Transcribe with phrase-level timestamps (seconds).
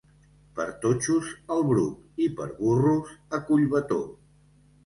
[0.59, 4.01] Per totxos al Bruc, i per burros a Collbató.